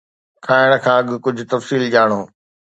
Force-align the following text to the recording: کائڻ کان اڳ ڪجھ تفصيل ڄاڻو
کائڻ 0.45 0.69
کان 0.83 0.97
اڳ 0.99 1.07
ڪجھ 1.23 1.41
تفصيل 1.51 1.83
ڄاڻو 1.93 2.21